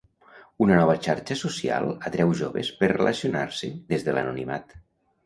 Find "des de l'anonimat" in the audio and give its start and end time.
3.93-4.75